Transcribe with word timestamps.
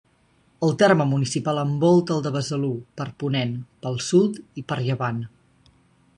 El 0.67 0.71
terme 0.83 1.05
municipal 1.09 1.61
envolta 1.63 2.15
el 2.17 2.25
de 2.29 2.33
Besalú 2.39 2.73
per 3.01 3.07
ponent, 3.25 3.55
pel 3.85 4.01
sud 4.09 4.43
i 4.63 4.67
per 4.73 4.81
llevant. 4.91 5.23